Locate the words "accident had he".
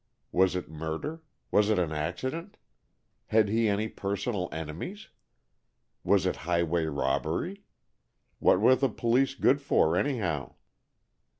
1.91-3.69